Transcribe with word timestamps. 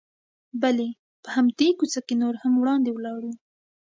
بلې، 0.61 0.89
په 1.23 1.29
همدې 1.35 1.67
کوڅه 1.79 1.99
کې 2.07 2.15
نور 2.21 2.33
هم 2.43 2.53
وړاندې 2.57 2.89
ولاړو. 2.93 3.31